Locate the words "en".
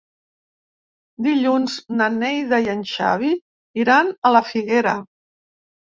2.75-2.83